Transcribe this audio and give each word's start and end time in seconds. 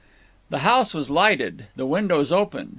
The 0.49 0.57
house 0.65 0.95
was 0.95 1.11
lighted, 1.11 1.67
the 1.75 1.85
windows 1.85 2.31
open. 2.31 2.69